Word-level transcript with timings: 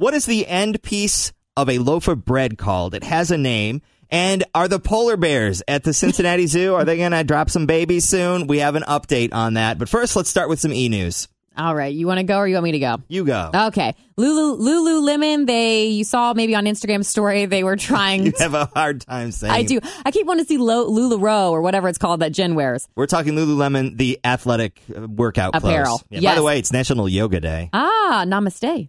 What 0.00 0.14
is 0.14 0.26
the 0.26 0.46
end 0.46 0.80
piece 0.80 1.32
of 1.56 1.68
a 1.68 1.78
loaf 1.78 2.06
of 2.06 2.24
bread 2.24 2.56
called? 2.56 2.94
It 2.94 3.02
has 3.02 3.32
a 3.32 3.36
name. 3.36 3.82
And 4.08 4.44
are 4.54 4.68
the 4.68 4.78
polar 4.78 5.16
bears 5.16 5.60
at 5.66 5.82
the 5.82 5.92
Cincinnati 5.92 6.46
Zoo? 6.46 6.76
Are 6.76 6.84
they 6.84 6.98
going 6.98 7.10
to 7.10 7.24
drop 7.24 7.50
some 7.50 7.66
babies 7.66 8.04
soon? 8.04 8.46
We 8.46 8.58
have 8.58 8.76
an 8.76 8.84
update 8.84 9.34
on 9.34 9.54
that. 9.54 9.76
But 9.76 9.88
first, 9.88 10.14
let's 10.14 10.30
start 10.30 10.48
with 10.48 10.60
some 10.60 10.72
e 10.72 10.88
news. 10.88 11.26
All 11.56 11.74
right, 11.74 11.92
you 11.92 12.06
want 12.06 12.18
to 12.18 12.22
go 12.22 12.36
or 12.36 12.46
you 12.46 12.54
want 12.54 12.62
me 12.62 12.72
to 12.72 12.78
go? 12.78 12.98
You 13.08 13.24
go. 13.24 13.50
Okay, 13.52 13.96
Lulu 14.16 14.62
Lululemon. 14.62 15.48
They 15.48 15.86
you 15.86 16.04
saw 16.04 16.32
maybe 16.32 16.54
on 16.54 16.66
Instagram 16.66 17.04
story 17.04 17.46
they 17.46 17.64
were 17.64 17.74
trying. 17.74 18.26
you 18.26 18.32
have 18.38 18.54
a 18.54 18.66
hard 18.66 19.00
time 19.00 19.32
saying. 19.32 19.52
I 19.52 19.64
do. 19.64 19.80
I 20.04 20.12
keep 20.12 20.28
wanting 20.28 20.44
to 20.44 20.48
see 20.48 20.58
Lululemon 20.58 21.50
or 21.50 21.60
whatever 21.60 21.88
it's 21.88 21.98
called 21.98 22.20
that 22.20 22.30
Jen 22.30 22.54
wears. 22.54 22.86
We're 22.94 23.08
talking 23.08 23.32
Lululemon, 23.34 23.96
the 23.96 24.20
athletic 24.22 24.80
uh, 24.96 25.08
workout 25.08 25.56
Apparel. 25.56 25.98
clothes. 25.98 26.04
Yeah, 26.22 26.30
By 26.30 26.36
the 26.36 26.44
way, 26.44 26.60
it's 26.60 26.72
National 26.72 27.08
Yoga 27.08 27.40
Day. 27.40 27.70
Ah, 27.72 28.22
namaste. 28.24 28.88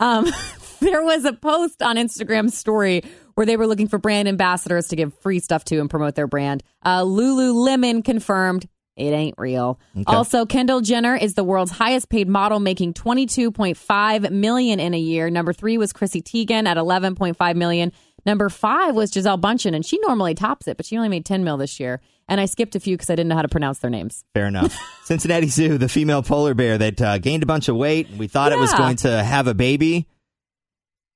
Um, 0.00 0.26
there 0.80 1.02
was 1.02 1.24
a 1.24 1.32
post 1.32 1.82
on 1.82 1.96
Instagram 1.96 2.50
story 2.50 3.02
where 3.34 3.46
they 3.46 3.56
were 3.56 3.66
looking 3.66 3.88
for 3.88 3.98
brand 3.98 4.28
ambassadors 4.28 4.88
to 4.88 4.96
give 4.96 5.14
free 5.14 5.38
stuff 5.38 5.64
to 5.64 5.78
and 5.78 5.88
promote 5.88 6.14
their 6.14 6.26
brand. 6.26 6.62
Uh, 6.82 7.02
Lululemon 7.02 8.04
confirmed 8.04 8.68
it 8.98 9.12
ain't 9.12 9.36
real. 9.38 9.78
Also, 10.08 10.44
Kendall 10.44 10.80
Jenner 10.80 11.14
is 11.14 11.34
the 11.34 11.44
world's 11.44 11.70
highest 11.70 12.08
paid 12.08 12.28
model, 12.28 12.58
making 12.58 12.94
22.5 12.94 14.30
million 14.32 14.80
in 14.80 14.92
a 14.92 14.98
year. 14.98 15.30
Number 15.30 15.52
three 15.52 15.78
was 15.78 15.92
Chrissy 15.92 16.20
Teigen 16.20 16.66
at 16.66 16.76
11.5 16.76 17.56
million. 17.56 17.92
Number 18.26 18.48
five 18.48 18.96
was 18.96 19.12
Gisele 19.12 19.38
Bundchen, 19.38 19.74
and 19.74 19.86
she 19.86 20.00
normally 20.00 20.34
tops 20.34 20.66
it, 20.66 20.76
but 20.76 20.84
she 20.84 20.96
only 20.96 21.08
made 21.08 21.24
10 21.24 21.44
mil 21.44 21.56
this 21.56 21.78
year. 21.78 22.00
And 22.28 22.40
I 22.40 22.46
skipped 22.46 22.76
a 22.76 22.80
few 22.80 22.94
because 22.96 23.08
I 23.08 23.14
didn't 23.14 23.28
know 23.28 23.36
how 23.36 23.42
to 23.42 23.48
pronounce 23.48 23.78
their 23.78 23.90
names. 23.90 24.24
Fair 24.34 24.46
enough. 24.46 24.76
Cincinnati 25.04 25.48
Zoo, 25.48 25.78
the 25.78 25.88
female 25.88 26.22
polar 26.22 26.54
bear 26.54 26.76
that 26.76 27.00
uh, 27.00 27.18
gained 27.18 27.42
a 27.42 27.46
bunch 27.46 27.68
of 27.68 27.76
weight. 27.76 28.10
We 28.10 28.26
thought 28.28 28.52
it 28.52 28.58
was 28.58 28.72
going 28.74 28.96
to 28.96 29.22
have 29.22 29.46
a 29.46 29.54
baby. 29.54 30.06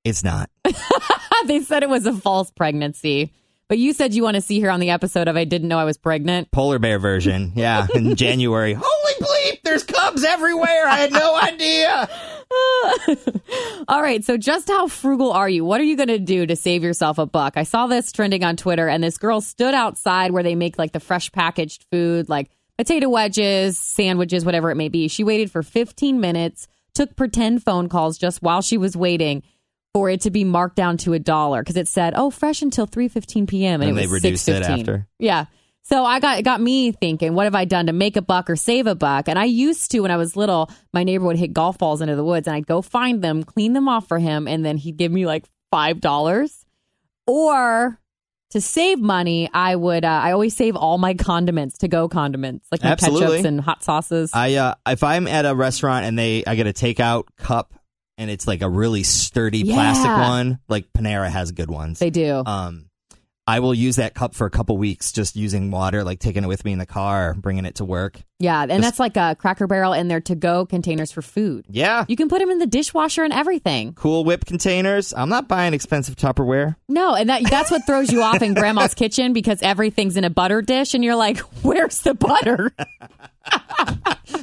It's 0.05 0.25
not. 0.25 0.51
they 1.47 1.61
said 1.61 1.83
it 1.83 1.89
was 1.89 2.07
a 2.07 2.15
false 2.15 2.51
pregnancy. 2.51 3.33
But 3.69 3.79
you 3.79 3.95
said 3.95 4.13
you 4.13 4.23
want 4.23 4.35
to 4.35 4.43
see 4.43 4.61
her 4.61 4.71
on 4.71 4.81
the 4.81 4.91
episode 4.91 5.29
of 5.29 5.37
I 5.37 5.45
Didn't 5.45 5.69
Know 5.69 5.79
I 5.79 5.85
Was 5.85 5.97
Pregnant. 5.97 6.51
Polar 6.51 6.79
bear 6.79 6.99
version. 6.99 7.53
Yeah, 7.55 7.87
in 7.95 8.17
January. 8.17 8.75
Holy 8.79 9.15
bleep, 9.19 9.63
there's 9.63 9.83
cubs 9.83 10.25
everywhere. 10.25 10.87
I 10.87 10.97
had 10.97 11.13
no 11.13 11.37
idea. 11.41 12.11
All 13.89 14.03
right, 14.03 14.25
so 14.25 14.37
just 14.37 14.69
how 14.69 14.87
frugal 14.87 15.33
are 15.33 15.49
you? 15.49 15.65
What 15.65 15.81
are 15.81 15.85
you 15.85 15.97
going 15.97 16.09
to 16.09 16.19
do 16.19 16.47
to 16.47 16.57
save 16.57 16.83
yourself 16.83 17.19
a 17.19 17.27
buck? 17.27 17.55
I 17.57 17.63
saw 17.65 17.87
this 17.87 18.13
trending 18.13 18.45
on 18.45 18.57
Twitter, 18.57 18.89
and 18.89 19.03
this 19.03 19.19
girl 19.19 19.41
stood 19.41 19.75
outside 19.75 20.31
where 20.31 20.43
they 20.43 20.55
make 20.55 20.79
like 20.79 20.93
the 20.93 21.01
fresh 21.01 21.31
packaged 21.33 21.85
food, 21.91 22.29
like 22.29 22.51
potato 22.79 23.09
wedges, 23.09 23.79
sandwiches, 23.79 24.45
whatever 24.45 24.71
it 24.71 24.77
may 24.77 24.89
be. 24.89 25.09
She 25.09 25.25
waited 25.25 25.51
for 25.51 25.63
15 25.63 26.21
minutes, 26.21 26.69
took 26.95 27.17
pretend 27.17 27.63
phone 27.63 27.89
calls 27.89 28.19
just 28.19 28.43
while 28.43 28.63
she 28.63 28.79
was 28.79 28.97
waiting 28.97 29.43
for 29.95 30.09
it 30.09 30.23
to 30.23 30.31
be 30.31 30.43
marked 30.45 30.77
down 30.77 30.97
to 30.99 31.13
a 31.13 31.19
dollar 31.19 31.61
because 31.63 31.77
it 31.77 31.87
said, 31.89 32.15
"Oh, 32.17 32.31
fresh 32.31 32.63
until 32.63 32.87
3:15 32.87 33.47
p.m." 33.47 33.81
and, 33.83 33.91
And 33.91 33.99
it 33.99 34.01
they 34.01 34.07
was 34.07 34.23
reduced 34.23 34.49
it 34.49 34.63
6:15. 34.63 34.81
after. 34.81 35.07
Yeah. 35.19 35.47
So 35.85 36.05
I 36.05 36.21
got 36.21 36.39
it 36.39 36.43
got 36.43 36.61
me 36.61 36.93
thinking, 36.93 37.35
what 37.35 37.45
have 37.45 37.55
I 37.55 37.65
done 37.65 37.87
to 37.87 37.93
make 37.93 38.17
a 38.17 38.23
buck 38.23 38.49
or 38.49 38.57
save 38.57 38.87
a 38.87 38.95
buck? 38.95 39.29
And 39.29 39.39
I 39.39 39.45
used 39.45 39.91
to 39.91 40.01
when 40.01 40.11
I 40.11 40.17
was 40.17 40.37
little, 40.37 40.71
my 40.93 41.03
neighbor 41.05 41.25
would 41.25 41.37
hit 41.37 41.53
golf 41.53 41.77
balls 41.79 42.01
into 42.01 42.15
the 42.17 42.25
woods 42.25 42.47
and 42.47 42.55
I'd 42.57 42.67
go 42.67 42.83
find 42.83 43.23
them, 43.23 43.43
clean 43.43 43.73
them 43.73 43.89
off 43.89 44.07
for 44.07 44.19
him, 44.19 44.47
and 44.47 44.65
then 44.65 44.77
he'd 44.77 44.97
give 44.97 45.11
me 45.11 45.27
like 45.27 45.45
five 45.71 46.01
dollars. 46.01 46.65
Or 47.27 47.99
to 48.51 48.61
save 48.61 48.99
money, 49.01 49.49
I 49.53 49.75
would 49.77 50.05
uh, 50.05 50.09
I 50.09 50.33
always 50.33 50.55
save 50.57 50.77
all 50.77 50.99
my 50.99 51.15
condiments 51.15 51.79
to 51.79 51.89
go 51.89 52.09
condiments, 52.09 52.67
like 52.71 52.83
my 52.85 52.91
Absolutely. 52.91 53.41
ketchups 53.41 53.45
and 53.45 53.61
hot 53.61 53.83
sauces. 53.83 54.31
I 54.35 54.55
uh, 54.55 54.75
if 54.87 55.03
I'm 55.03 55.27
at 55.27 55.47
a 55.47 55.55
restaurant 55.55 56.05
and 56.07 56.19
they 56.19 56.45
I 56.47 56.55
get 56.55 56.67
a 56.67 56.73
takeout 56.73 57.25
cup 57.39 57.75
and 58.19 58.31
it's 58.31 58.47
like 58.47 58.63
a 58.63 58.69
really 58.69 59.03
sturdy 59.03 59.65
plastic 59.65 60.11
one, 60.11 60.59
like 60.69 60.93
Panera 60.93 61.29
has 61.29 61.51
good 61.53 61.71
ones. 61.71 61.99
they 61.99 62.11
do. 62.11 62.43
um, 62.45 62.87
I 63.45 63.59
will 63.59 63.75
use 63.75 63.97
that 63.97 64.15
cup 64.15 64.35
for 64.37 64.47
a 64.47 64.51
couple 64.51 64.77
weeks, 64.79 65.11
just 65.11 65.35
using 65.35 65.73
water, 65.73 66.05
like 66.05 66.21
taking 66.21 66.45
it 66.45 66.47
with 66.47 66.65
me 66.65 66.73
in 66.73 66.79
the 66.79 66.87
car, 66.87 67.35
bringing 67.35 67.65
it 67.65 67.75
to 67.77 67.85
work. 67.85 68.21
yeah, 68.39 68.63
and 68.69 68.83
that's 68.85 69.01
like 69.01 69.17
a 69.17 69.35
Cracker 69.37 69.67
Barrel 69.67 69.93
and 69.93 70.09
their 70.09 70.21
to 70.21 70.37
go 70.37 70.65
containers 70.65 71.11
for 71.11 71.23
food. 71.23 71.67
Yeah. 71.69 72.05
You 72.07 72.15
can 72.15 72.29
put 72.29 72.39
them 72.39 72.51
in 72.51 72.59
the 72.59 72.69
dishwasher 72.69 73.25
and 73.25 73.33
everything. 73.33 73.95
Cool 73.95 74.25
whip 74.25 74.45
containers. 74.45 75.13
I'm 75.13 75.29
not 75.29 75.49
buying 75.49 75.75
expensive 75.75 76.15
Tupperware. 76.15 76.77
No, 76.89 77.17
and 77.17 77.29
that 77.31 77.43
that's 77.51 77.73
what 77.73 77.85
throws 77.85 78.13
you 78.13 78.23
off 78.23 78.43
in 78.43 78.55
grandma's 78.55 78.95
kitchen 78.95 79.33
because 79.33 79.61
everything's 79.61 80.17
in 80.17 80.23
a 80.23 80.31
butter 80.31 80.63
dish 80.63 80.95
and 80.95 81.03
you're 81.03 81.17
like, 81.17 81.39
"Where's 81.63 81.99
the 82.03 82.15
butter?" 82.15 82.73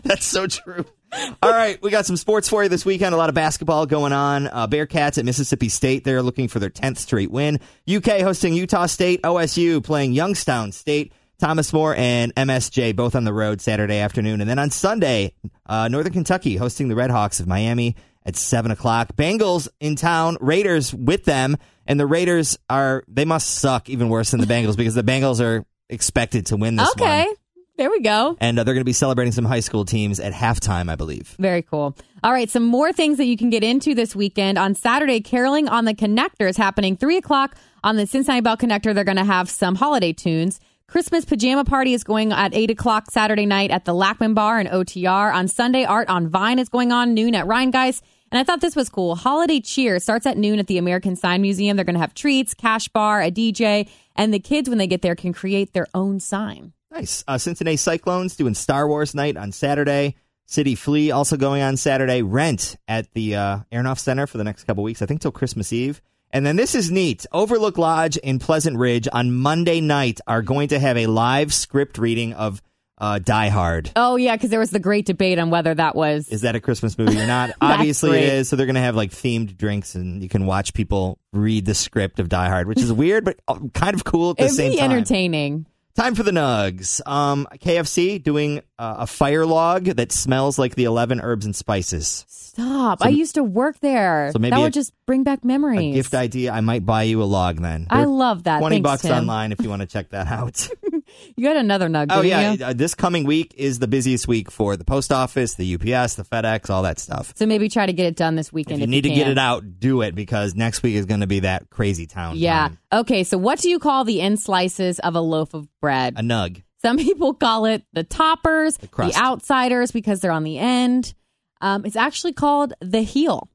That's 0.04 0.26
so 0.26 0.46
true. 0.48 0.86
All 1.12 1.52
right, 1.52 1.82
we 1.82 1.90
got 1.90 2.06
some 2.06 2.18
sports 2.18 2.50
for 2.50 2.64
you 2.64 2.70
this 2.70 2.86
weekend. 2.86 3.16
A 3.16 3.18
lot 3.18 3.30
of 3.30 3.36
basketball 3.36 3.86
going 3.86 4.14
on. 4.14 4.48
Uh, 4.48 4.68
Bearcats 4.68 5.18
at 5.18 5.26
Mississippi 5.26 5.70
State. 5.70 6.04
They're 6.04 6.22
looking 6.22 6.48
for 6.48 6.60
their 6.60 6.70
10th 6.70 6.98
straight 6.98 7.32
win. 7.32 7.60
UK 7.92 8.22
hosting 8.22 8.54
Utah 8.54 8.86
State. 8.86 9.22
OSU 9.24 9.84
playing 9.84 10.14
Youngstown 10.14 10.72
State. 10.72 11.14
Thomas 11.40 11.72
More 11.72 11.96
and 11.96 12.36
MSJ 12.36 12.96
both 12.96 13.16
on 13.16 13.24
the 13.24 13.34
road 13.34 13.62
Saturday 13.62 14.00
afternoon. 14.00 14.42
And 14.42 14.50
then 14.50 14.60
on 14.60 14.70
Sunday, 14.70 15.34
uh, 15.66 15.88
Northern 15.88 16.14
Kentucky 16.14 16.58
hosting 16.58 16.90
the 16.90 16.96
Red 16.96 17.12
Hawks 17.12 17.40
of 17.40 17.48
Miami 17.48 17.96
at 18.26 18.36
7 18.36 18.70
o'clock. 18.72 19.16
Bengals 19.16 19.70
in 19.80 19.96
town, 19.96 20.38
Raiders 20.42 20.94
with 20.94 21.24
them. 21.24 21.58
And 21.88 22.00
the 22.00 22.06
Raiders 22.06 22.60
are, 22.70 23.04
they 23.08 23.26
must 23.26 23.50
suck 23.50 23.90
even 23.90 24.10
worse 24.10 24.32
than 24.32 24.42
the 24.42 24.48
Bengals 24.48 24.76
because 24.78 24.94
the 24.96 25.04
Bengals 25.04 25.40
are 25.40 25.64
expected 25.90 26.48
to 26.48 26.58
win 26.58 26.76
this 26.76 26.90
one. 27.28 27.36
There 27.80 27.90
we 27.90 28.02
go. 28.02 28.36
And 28.42 28.60
uh, 28.60 28.66
they're 28.66 28.74
going 28.74 28.82
to 28.82 28.86
be 28.86 28.92
celebrating 28.92 29.32
some 29.32 29.46
high 29.46 29.62
school 29.62 29.86
teams 29.86 30.20
at 30.20 30.34
halftime, 30.34 30.92
I 30.92 30.98
believe. 30.98 31.38
Very 31.40 31.62
cool. 31.62 31.96
All 32.26 32.34
right, 32.34 32.50
some 32.50 32.66
more 32.66 32.92
things 32.92 33.18
that 33.20 33.24
you 33.24 33.38
can 33.38 33.50
get 33.50 33.64
into 33.64 33.96
this 33.96 34.14
weekend. 34.14 34.58
On 34.58 34.76
Saturday, 34.76 35.22
caroling 35.22 35.70
on 35.70 35.86
the 35.86 35.94
connector 35.94 36.50
is 36.50 36.58
happening. 36.58 36.98
Three 36.98 37.16
o'clock 37.16 37.56
on 37.82 37.96
the 37.96 38.06
Cincinnati 38.06 38.42
Bell 38.42 38.58
Connector. 38.58 38.94
They're 38.94 39.06
going 39.06 39.16
to 39.16 39.24
have 39.24 39.50
some 39.50 39.76
holiday 39.76 40.12
tunes. 40.12 40.60
Christmas 40.88 41.24
pajama 41.24 41.64
party 41.64 41.94
is 41.94 42.04
going 42.04 42.34
at 42.34 42.54
eight 42.54 42.70
o'clock 42.70 43.12
Saturday 43.12 43.46
night 43.46 43.72
at 43.72 43.86
the 43.86 43.94
Lackman 43.94 44.34
Bar 44.34 44.60
in 44.60 44.68
OTR. 44.68 45.34
On 45.34 45.48
Sunday, 45.48 45.86
art 45.86 46.10
on 46.10 46.28
Vine 46.28 46.60
is 46.60 46.68
going 46.68 46.92
on 46.92 47.14
noon 47.14 47.34
at 47.34 47.46
Rheingeist. 47.46 48.02
And 48.30 48.40
I 48.40 48.44
thought 48.44 48.60
this 48.60 48.76
was 48.76 48.90
cool. 48.90 49.16
Holiday 49.16 49.62
cheer 49.62 50.02
starts 50.02 50.26
at 50.26 50.38
noon 50.38 50.60
at 50.60 50.68
the 50.68 50.80
American 50.80 51.16
Sign 51.16 51.42
Museum. 51.42 51.78
They're 51.78 51.86
going 51.86 51.96
to 51.96 52.02
have 52.02 52.14
treats, 52.14 52.54
cash 52.54 52.90
bar, 52.90 53.22
a 53.22 53.32
DJ, 53.32 53.88
and 54.18 54.34
the 54.34 54.40
kids, 54.40 54.68
when 54.68 54.80
they 54.80 54.88
get 54.88 55.02
there, 55.02 55.16
can 55.16 55.32
create 55.32 55.72
their 55.72 55.88
own 55.94 56.20
sign. 56.20 56.74
Nice. 57.00 57.24
Uh, 57.28 57.38
Cincinnati 57.38 57.78
Cyclones 57.78 58.36
doing 58.36 58.54
Star 58.54 58.86
Wars 58.88 59.16
night 59.16 59.38
on 59.38 59.52
Saturday. 59.54 60.16
City 60.46 60.76
Flea 60.76 61.12
also 61.12 61.38
going 61.38 61.62
on 61.62 61.78
Saturday. 61.78 62.22
Rent 62.24 62.76
at 62.90 63.12
the 63.14 63.36
uh, 63.36 63.60
Aronoff 63.72 64.00
Center 64.00 64.28
for 64.28 64.38
the 64.38 64.44
next 64.44 64.66
couple 64.66 64.84
weeks, 64.84 65.02
I 65.02 65.06
think 65.06 65.22
till 65.22 65.32
Christmas 65.32 65.72
Eve. 65.72 66.02
And 66.32 66.46
then 66.46 66.58
this 66.58 66.76
is 66.76 66.92
neat. 66.92 67.26
Overlook 67.32 67.78
Lodge 67.78 68.18
in 68.18 68.38
Pleasant 68.40 68.78
Ridge 68.78 69.08
on 69.14 69.32
Monday 69.34 69.80
night 69.80 70.20
are 70.28 70.42
going 70.42 70.68
to 70.70 70.80
have 70.80 70.98
a 70.98 71.08
live 71.08 71.54
script 71.54 71.98
reading 71.98 72.34
of 72.34 72.62
uh, 72.98 73.18
Die 73.20 73.48
Hard. 73.48 73.92
Oh, 73.96 74.18
yeah, 74.18 74.36
because 74.36 74.50
there 74.50 74.60
was 74.60 74.72
the 74.72 74.80
great 74.80 75.06
debate 75.06 75.40
on 75.40 75.50
whether 75.52 75.74
that 75.74 75.96
was. 75.96 76.28
Is 76.28 76.42
that 76.42 76.56
a 76.56 76.60
Christmas 76.60 76.98
movie 76.98 77.18
or 77.18 77.26
not? 77.28 77.52
Obviously 77.62 78.10
great. 78.10 78.24
it 78.26 78.34
is. 78.34 78.50
So 78.50 78.58
they're 78.58 78.66
going 78.66 78.76
to 78.76 78.82
have 78.82 78.96
like 78.98 79.12
themed 79.12 79.56
drinks 79.56 79.96
and 79.96 80.22
you 80.22 80.28
can 80.28 80.46
watch 80.46 80.74
people 80.74 81.18
read 81.32 81.66
the 81.66 81.74
script 81.76 82.20
of 82.20 82.28
Die 82.28 82.50
Hard, 82.50 82.68
which 82.68 82.80
is 82.82 82.92
weird, 82.92 83.24
but 83.24 83.40
uh, 83.48 83.58
kind 83.74 83.96
of 83.96 84.04
cool 84.04 84.32
at 84.32 84.38
the 84.38 84.44
It'd 84.46 84.58
same 84.58 84.72
be 84.74 84.78
time. 84.80 84.92
entertaining. 84.92 85.66
Time 85.96 86.16
for 86.16 86.24
the 86.24 86.32
nugs. 86.32 87.02
Um, 87.06 87.48
KFC 87.56 88.24
doing 88.24 88.60
uh, 88.78 88.96
a 89.00 89.08
fire 89.08 89.46
log 89.46 89.86
that 89.86 90.12
smells 90.12 90.58
like 90.58 90.76
the 90.76 90.86
11 90.86 91.20
herbs 91.20 91.46
and 91.46 91.56
spices. 91.56 92.26
Stop. 92.30 93.00
I 93.02 93.10
used 93.10 93.36
to 93.36 93.44
work 93.44 93.80
there. 93.80 94.30
So 94.32 94.40
maybe 94.40 94.52
that 94.52 94.60
a- 94.60 94.64
would 94.64 94.74
just 94.74 94.94
bring 95.06 95.24
back 95.24 95.44
memories. 95.44 95.94
A 95.94 95.98
gift 95.98 96.14
idea. 96.14 96.52
I 96.52 96.62
might 96.62 96.86
buy 96.86 97.04
you 97.04 97.22
a 97.22 97.26
log 97.26 97.60
then. 97.62 97.88
I 97.90 97.98
They're 98.00 98.08
love 98.08 98.44
that. 98.44 98.60
20 98.60 98.76
Thanks, 98.78 98.84
bucks 98.84 99.02
Tim. 99.04 99.12
online 99.14 99.52
if 99.52 99.62
you 99.62 99.70
want 99.70 99.82
to 99.82 99.88
check 99.88 100.10
that 100.10 100.28
out. 100.28 100.70
You 101.36 101.44
got 101.48 101.58
another 101.58 101.88
nug, 101.88 102.08
oh, 102.10 102.22
yeah. 102.22 102.54
you? 102.54 102.66
Uh, 102.66 102.74
this 102.74 102.96
coming 102.96 103.24
week 103.24 103.54
is 103.56 103.80
the 103.80 103.88
busiest 103.88 104.28
week 104.28 104.52
for 104.52 104.76
the 104.78 104.84
post 104.84 105.12
office, 105.12 105.56
the 105.56 105.76
UPS, 105.76 106.16
the 106.16 106.24
FedEx, 106.24 106.70
all 106.70 106.84
that 106.84 107.00
stuff. 107.00 107.34
So 107.36 107.46
maybe 107.46 107.70
try 107.70 107.86
to 107.86 107.94
get 107.94 108.06
it 108.06 108.16
done 108.16 108.36
this 108.36 108.52
weekend. 108.52 108.78
If 108.78 108.80
you 108.80 108.84
if 108.84 108.90
need 108.90 109.02
to 109.02 109.10
can. 109.10 109.18
get 109.18 109.28
it 109.30 109.38
out, 109.38 109.80
do 109.80 110.02
it 110.02 110.16
because 110.16 110.56
next 110.56 110.84
week 110.84 110.96
is 110.96 111.06
going 111.06 111.22
to 111.22 111.28
be 111.28 111.42
that 111.42 111.70
crazy 111.70 112.08
town. 112.08 112.36
Yeah. 112.38 112.70
time. 112.70 112.78
Okay. 112.92 113.24
So 113.24 113.38
what 113.38 113.60
do 113.60 113.70
you 113.70 113.80
call 113.80 114.04
the 114.04 114.22
end 114.22 114.40
slices 114.40 115.00
of 115.00 115.16
a 115.16 115.22
loaf 115.22 115.54
of 115.54 115.68
bread? 115.80 116.16
A 116.18 116.22
nug. 116.22 116.62
Some 116.82 116.98
people 116.98 117.34
call 117.34 117.66
it 117.66 117.84
the 117.94 118.04
toppers, 118.04 118.78
the, 118.78 118.88
crust. 118.88 119.18
outsiders 119.20 119.92
because 119.92 120.22
they're 120.22 120.32
on 120.32 120.44
the 120.44 120.58
end. 120.58 121.14
Um, 121.62 121.86
it's 121.86 121.98
actually 121.98 122.34
called 122.34 122.74
the 122.80 123.02
heel. 123.02 123.50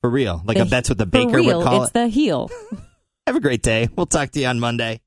For 0.00 0.08
real. 0.08 0.42
Like 0.46 0.56
The- 0.56 0.64
that's 0.64 0.88
what 0.88 0.98
the 0.98 1.06
baker 1.06 1.36
real, 1.36 1.58
would 1.58 1.66
call 1.66 1.82
it's 1.82 1.90
it. 1.90 1.94
the 1.94 2.08
heel. 2.08 2.50
Have 3.26 3.36
a 3.36 3.40
great 3.40 3.62
day. 3.62 3.88
We'll 3.94 4.06
talk 4.06 4.30
to 4.30 4.40
you 4.40 4.46
on 4.46 4.58
Monday. 4.58 5.00